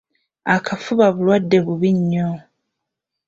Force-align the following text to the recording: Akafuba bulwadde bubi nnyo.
Akafuba 0.55 1.05
bulwadde 1.15 1.57
bubi 1.65 1.89
nnyo. 1.97 2.29